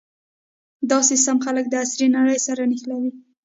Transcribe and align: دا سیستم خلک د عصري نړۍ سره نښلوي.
دا 0.89 0.99
سیستم 1.09 1.37
خلک 1.45 1.65
د 1.69 1.73
عصري 1.83 2.07
نړۍ 2.17 2.39
سره 2.47 2.61
نښلوي. 2.71 3.11